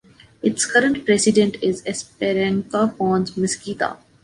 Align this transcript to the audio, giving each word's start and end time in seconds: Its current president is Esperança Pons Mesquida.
Its 0.41 0.65
current 0.65 1.05
president 1.05 1.57
is 1.61 1.83
Esperança 1.83 2.97
Pons 2.97 3.37
Mesquida. 3.37 3.97